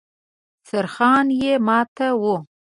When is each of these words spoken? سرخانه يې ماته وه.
سرخانه 0.69 1.33
يې 1.41 1.53
ماته 1.67 2.07
وه. 2.21 2.35